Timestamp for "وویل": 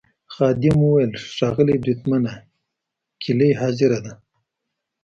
0.81-1.13